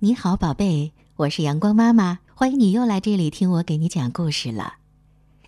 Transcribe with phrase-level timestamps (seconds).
[0.00, 4.74] 你好，宝贝，我是阳光妈妈，欢迎你又来这里听我给你讲故事了。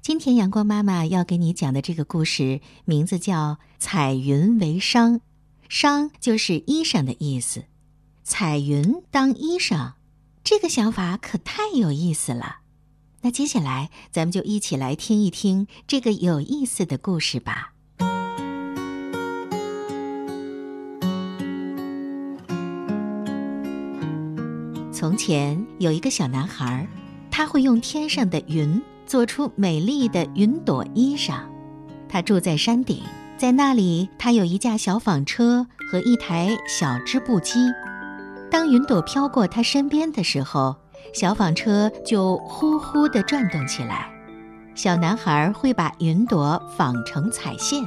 [0.03, 5.13] 今天阳光妈妈要给你讲的这个故事名字叫《彩云为裳》，
[5.69, 7.63] 裳就是衣裳的意思。
[8.25, 9.93] 彩云当衣裳，
[10.43, 12.57] 这个想法可太有意思了。
[13.21, 17.70] 那接下来咱们就一起来听一听这个有意思的故事吧。
[25.01, 26.87] 从前有一个小男孩，
[27.31, 31.37] 他会用天上的云做出美丽的云朵衣裳。
[32.07, 33.03] 他住在山顶，
[33.39, 37.61] 在那里他有一架小纺车和一台小织布机。
[38.51, 40.77] 当云朵飘过他身边的时候，
[41.15, 44.13] 小纺车就呼呼地转动起来。
[44.75, 47.83] 小男孩会把云朵纺成彩线，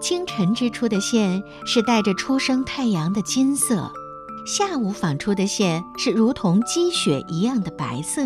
[0.00, 3.88] 清晨织出的线是带着初升太阳的金色。
[4.44, 8.20] 下午纺出的线是如同积雪一样的白色，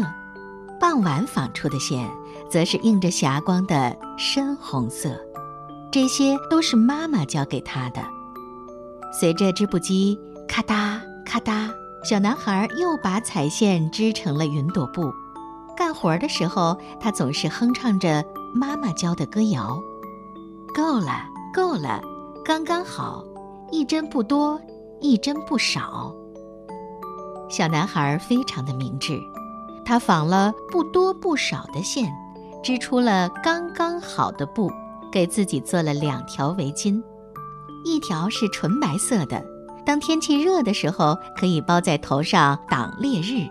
[0.81, 2.11] 傍晚纺出的线
[2.51, 5.11] 则是映着霞光的深红色。
[5.93, 8.03] 这些都是妈妈教给他的。
[9.13, 11.71] 随着织布机咔嗒咔嗒，
[12.03, 15.13] 小男孩又把彩线织成了云朵布。
[15.77, 19.81] 干活的时候，他总是哼唱着妈妈教的歌谣
[20.75, 21.13] ：“够了，
[21.55, 22.03] 够了，
[22.45, 23.25] 刚刚好，
[23.71, 24.61] 一针不多。”
[25.01, 26.15] 一针不少。
[27.49, 29.19] 小男孩非常的明智，
[29.85, 32.13] 他纺了不多不少的线，
[32.63, 34.71] 织出了刚刚好的布，
[35.11, 37.03] 给自己做了两条围巾，
[37.85, 39.43] 一条是纯白色的，
[39.87, 43.49] 当天气热的时候可以包在头上挡烈日；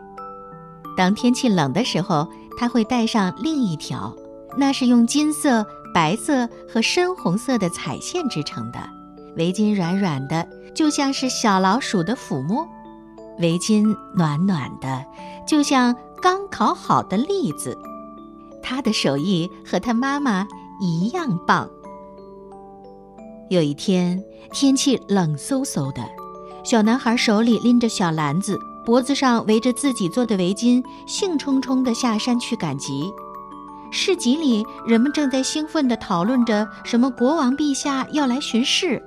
[0.95, 2.28] 当天气冷的时候，
[2.59, 4.16] 他会戴上另一条，
[4.56, 8.80] 那是用金色、白色和深红色的彩线织成的。
[9.38, 12.64] 围巾软软的，就像是小老鼠的抚摸；
[13.39, 15.03] 围巾暖暖的，
[15.47, 17.75] 就像刚烤好的栗子。
[18.61, 20.48] 他的手艺和他妈妈
[20.80, 21.67] 一样棒。
[23.49, 26.04] 有一天，天气冷飕飕的，
[26.64, 33.11] 小男孩手里拎着小篮子，脖子上围着自己做的围巾，兴冲冲地下山去赶集。
[33.89, 39.02] 市集里，人们正在兴奋地讨论着什么国王陛下要来巡视。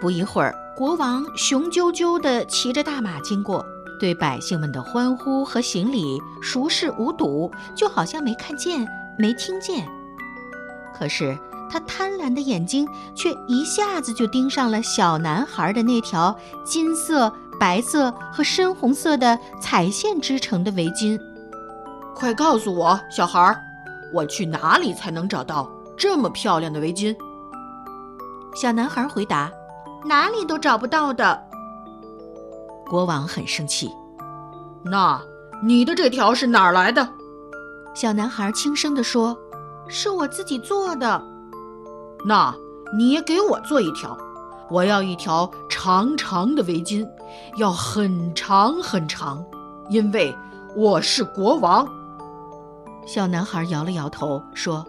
[0.00, 3.64] 不一会儿，国王雄赳赳地骑着大马经过，
[4.00, 8.88] 对百姓们的欢呼和行礼熟视无睹，就好像没看见、
[9.18, 9.86] 没听见。
[10.94, 11.38] 可是
[11.70, 16.34] 他贪婪的眼睛却一下子就盯上了小男孩的那条
[16.64, 21.20] 金色、白色和深红色的彩线织成的围巾。
[22.14, 23.60] 快告诉我，小孩儿，
[24.12, 27.14] 我去哪里才能找到这么漂亮的围巾？
[28.54, 29.50] 小男孩回答。
[30.04, 31.42] 哪里都找不到的。
[32.86, 33.90] 国王很生气。
[34.84, 35.20] 那
[35.64, 37.08] 你的这条是哪儿来的？
[37.94, 39.36] 小男孩轻声地说
[39.88, 41.22] ：“是我自己做的。”
[42.26, 42.54] 那
[42.96, 44.16] 你也给我做一条。
[44.70, 47.06] 我要一条长长的围巾，
[47.56, 49.44] 要很长很长，
[49.90, 50.34] 因为
[50.74, 51.86] 我是国王。
[53.06, 54.86] 小男孩摇了摇头说：“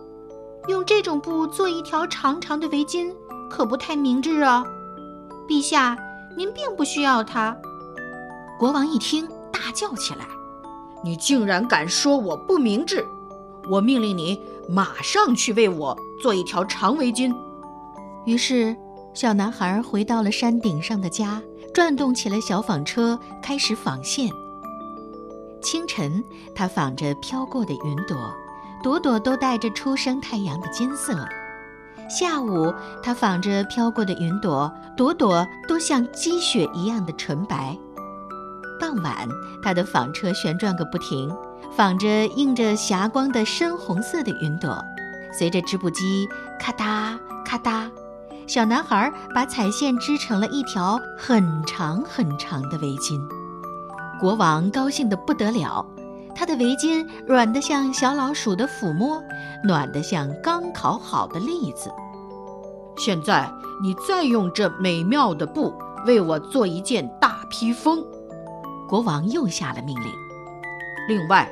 [0.70, 3.14] 用这种布做一条长长的围巾，
[3.50, 4.64] 可不太明智啊。”
[5.48, 5.98] 陛下，
[6.38, 7.56] 您并不需要它。
[8.58, 10.26] 国王一听，大叫起来
[11.04, 13.06] ：“你竟然敢说我不明智！
[13.70, 17.34] 我命令你马上去为我做一条长围巾。”
[18.26, 18.76] 于是，
[19.14, 21.42] 小男孩回到了山顶上的家，
[21.74, 24.30] 转动起了小纺车，开始纺线。
[25.62, 26.24] 清晨，
[26.56, 28.18] 他纺着飘过的云朵，
[28.82, 31.28] 朵朵都带着初升太阳的金色。
[32.10, 37.76] 下午，他纺着飘过的云朵，朵朵都像积雪一样的纯白。
[38.80, 39.28] 傍晚，
[39.64, 41.36] 他的纺车旋转个不停，
[41.76, 44.78] 纺着映着霞光的深红色的云朵。
[45.38, 46.28] 随着织布机
[46.60, 47.90] 咔嗒咔嗒，
[48.46, 53.20] 小男孩把彩线织成了一条很长很长的围巾。
[54.20, 55.84] 国王高兴得不得了，
[56.36, 59.20] 他的围巾软得像小老鼠的抚摸。
[59.66, 61.90] 暖得像刚烤好的栗子。
[62.98, 63.52] 现在
[63.82, 65.74] 你再用这美妙的布
[66.06, 68.04] 为我做一件大披风，
[68.88, 70.12] 国王又下了命令。
[71.08, 71.52] 另外，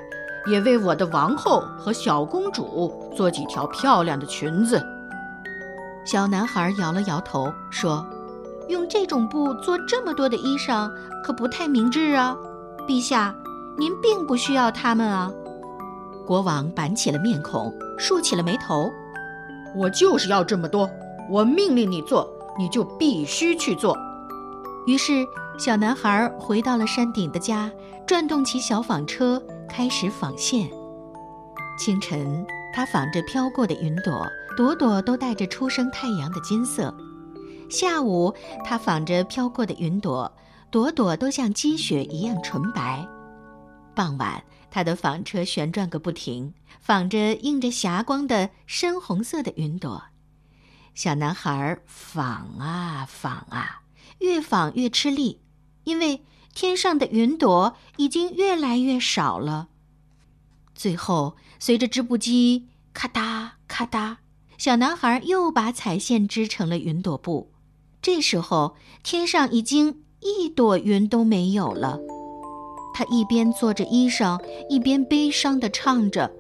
[0.49, 4.81] 也为我的王后和小公主做几条漂亮的裙子。
[6.05, 8.05] 小男孩摇了摇头说
[8.69, 10.89] ：“用这种布做这么多的衣裳，
[11.23, 12.35] 可不太明智啊。
[12.87, 13.35] 陛下，
[13.77, 15.31] 您并不需要它们啊。”
[16.25, 17.73] 国王板起了面孔。
[17.97, 18.89] 竖起了眉头，
[19.75, 20.89] 我就是要这么多，
[21.31, 22.29] 我命令你做，
[22.59, 23.97] 你就必须去做。
[24.85, 25.25] 于是，
[25.57, 27.71] 小男孩回到了山顶的家，
[28.05, 30.69] 转动起小纺车，开始纺线。
[31.79, 36.93] 清晨，他纺着飘过的云朵，朵朵都带着初升太阳的金色；
[37.69, 38.33] 下午，
[38.65, 40.29] 他纺着飘过的云朵，
[40.69, 43.07] 朵朵都像积雪一样纯白。
[43.95, 50.03] 傍晚，他的纺车旋转个不停，纺着映着霞光的深红色的云朵。
[50.93, 53.81] 小男孩纺啊纺啊，
[54.19, 55.39] 越纺越吃力，
[55.85, 56.23] 因为
[56.53, 59.69] 天上的云朵已经越来越少了。
[60.75, 64.17] 最后，随着织布机咔嗒咔嗒，
[64.57, 67.51] 小男孩又把彩线织成了云朵布。
[68.01, 71.99] 这时候，天上已经一朵云都没有了。
[72.93, 76.31] 他一边做着衣裳，一边悲伤地唱着：“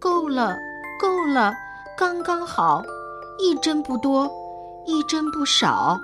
[0.00, 0.56] 够了，
[1.00, 1.54] 够了，
[1.96, 2.82] 刚刚好。”
[3.38, 4.30] 一针不多，
[4.86, 6.00] 一针不少。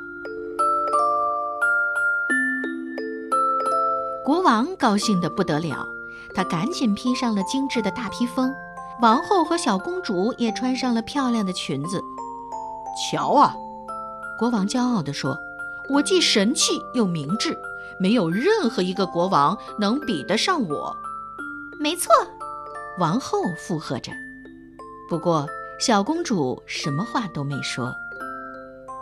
[4.25, 5.89] 国王高兴得不得了，
[6.35, 8.55] 他赶紧披上了精致的大披风，
[9.01, 12.01] 王后和小公主也穿上了漂亮的裙子。
[13.11, 13.57] 瞧啊，
[14.39, 15.37] 国王骄傲地说
[15.89, 17.59] ：“我既神气又明智，
[17.99, 20.95] 没有任何一个国王能比得上我。”
[21.81, 22.13] 没错，
[22.99, 24.13] 王后附和着。
[25.09, 25.47] 不过。
[25.85, 27.93] 小公主什么话都没说。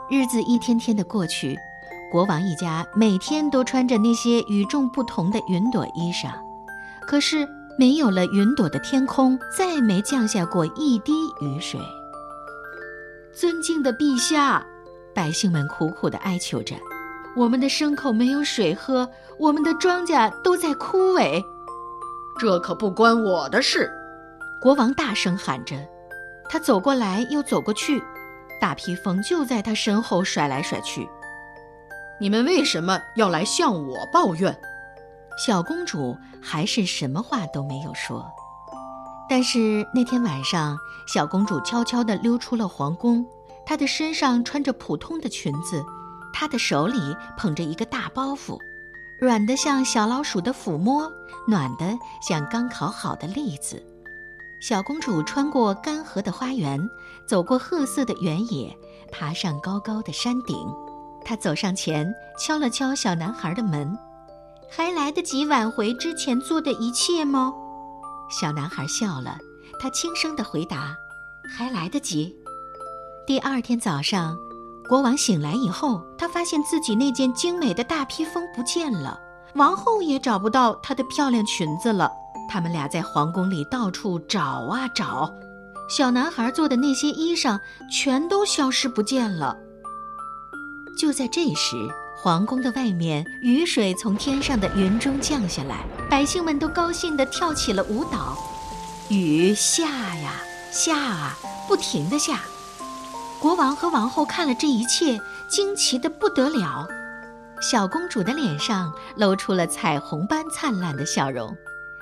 [0.08, 1.54] 日子一天天的过去，
[2.10, 6.30] 国王一家每天都穿着那些与众不同的云朵衣裳，
[7.06, 7.46] 可是
[7.78, 11.12] 没有了云朵的天空再没降下过一滴
[11.42, 11.78] 雨水。
[13.30, 14.66] 尊敬的陛下，
[15.14, 16.74] 百姓们苦苦地哀求着
[17.36, 19.06] ：“我们的牲口没有水喝，
[19.38, 21.44] 我们的庄稼都在枯萎。”
[22.40, 23.92] 这可不关我的事！
[24.62, 25.76] 国王大声喊着。
[26.50, 28.02] 他走过来又走过去，
[28.60, 31.08] 大披风就在他身后甩来甩去。
[32.20, 34.58] 你们为什么要来向我抱怨？
[35.46, 38.28] 小公主还是什么话都没有说。
[39.28, 40.76] 但是那天晚上，
[41.06, 43.24] 小公主悄悄地溜出了皇宫。
[43.64, 45.84] 她的身上穿着普通的裙子，
[46.32, 48.58] 她的手里捧着一个大包袱，
[49.20, 51.08] 软的像小老鼠的抚摸，
[51.46, 53.80] 暖的像刚烤好的栗子。
[54.60, 56.88] 小公主穿过干涸的花园，
[57.26, 58.76] 走过褐色的原野，
[59.10, 60.54] 爬上高高的山顶。
[61.24, 63.98] 她走上前，敲了敲小男孩的门
[64.70, 67.54] ：“还来得及挽回之前做的一切吗？”
[68.30, 69.38] 小男孩笑了，
[69.80, 70.94] 他轻声地回答
[71.56, 72.36] ：“还来得及。”
[73.26, 74.36] 第二天早上，
[74.86, 79.18] 国王醒来以后，他发现自己那件精美的大披风不见了，
[79.54, 82.12] 王后也找不到她的漂亮裙子了。
[82.50, 85.32] 他们俩在皇宫里到处找啊找，
[85.88, 89.56] 小男孩做的那些衣裳全都消失不见了。
[90.98, 91.76] 就在这时，
[92.20, 98.36] 皇宫的外面雨水从天上的云中降下来，百姓们都高兴地跳起了舞蹈。
[99.08, 99.84] 雨下
[100.16, 100.32] 呀
[100.72, 101.38] 下啊，
[101.68, 102.40] 不停地下。
[103.40, 106.84] 国王和王后看了这一切，惊奇的不得了。
[107.62, 111.56] 小公主的脸上露出了彩虹般灿烂的笑容。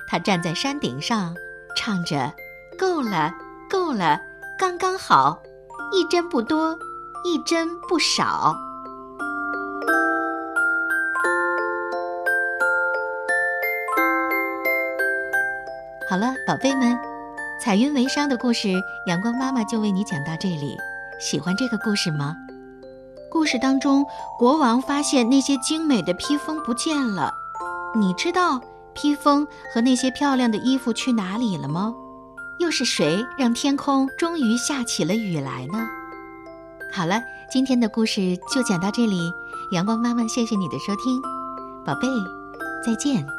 [0.09, 1.35] 他站在山顶上，
[1.75, 2.33] 唱着
[2.79, 3.31] ：“够了，
[3.69, 4.19] 够了，
[4.57, 5.39] 刚刚好，
[5.91, 6.75] 一针不多，
[7.23, 8.55] 一针不少。”
[16.09, 16.97] 好了，宝贝们，
[17.61, 18.69] 彩云为商的故事，
[19.05, 20.75] 阳光妈妈就为你讲到这里。
[21.19, 22.35] 喜欢这个故事吗？
[23.29, 24.03] 故事当中，
[24.39, 27.31] 国王发现那些精美的披风不见了，
[27.93, 28.59] 你知道？
[28.93, 31.93] 披风和那些漂亮的衣服去哪里了吗？
[32.59, 35.87] 又是谁让天空终于下起了雨来呢？
[36.91, 39.31] 好了，今天的故事就讲到这里。
[39.71, 41.21] 阳光妈妈，谢谢你的收听，
[41.85, 42.07] 宝贝，
[42.85, 43.38] 再见。